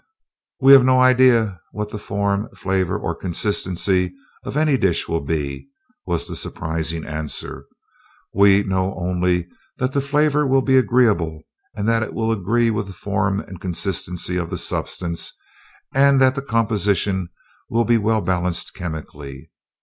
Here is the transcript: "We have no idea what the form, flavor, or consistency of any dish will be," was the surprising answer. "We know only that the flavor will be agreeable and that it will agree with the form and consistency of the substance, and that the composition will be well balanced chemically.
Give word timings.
"We 0.59 0.73
have 0.73 0.83
no 0.83 0.99
idea 0.99 1.61
what 1.73 1.91
the 1.91 1.99
form, 1.99 2.49
flavor, 2.55 2.97
or 2.97 3.13
consistency 3.13 4.15
of 4.43 4.57
any 4.57 4.75
dish 4.75 5.07
will 5.07 5.21
be," 5.21 5.67
was 6.07 6.27
the 6.27 6.35
surprising 6.35 7.05
answer. 7.05 7.67
"We 8.33 8.63
know 8.63 8.95
only 8.97 9.47
that 9.77 9.93
the 9.93 10.01
flavor 10.01 10.47
will 10.47 10.63
be 10.63 10.75
agreeable 10.75 11.43
and 11.75 11.87
that 11.87 12.01
it 12.01 12.15
will 12.15 12.31
agree 12.31 12.71
with 12.71 12.87
the 12.87 12.93
form 12.93 13.41
and 13.41 13.61
consistency 13.61 14.37
of 14.37 14.49
the 14.49 14.57
substance, 14.57 15.37
and 15.93 16.19
that 16.19 16.33
the 16.33 16.41
composition 16.41 17.29
will 17.69 17.85
be 17.85 17.99
well 17.99 18.21
balanced 18.21 18.73
chemically. 18.73 19.51